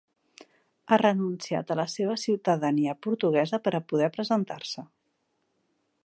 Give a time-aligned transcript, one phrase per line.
[0.87, 4.87] Ha renunciat a la seva ciutadania portuguesa per a poder presentar-se.